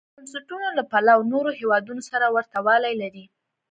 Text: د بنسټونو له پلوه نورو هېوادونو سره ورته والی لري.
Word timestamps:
د 0.09 0.11
بنسټونو 0.15 0.67
له 0.77 0.83
پلوه 0.91 1.27
نورو 1.33 1.49
هېوادونو 1.59 2.01
سره 2.11 2.25
ورته 2.35 2.57
والی 2.67 2.93
لري. 3.01 3.25